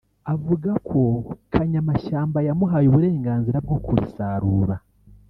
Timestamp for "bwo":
3.65-3.77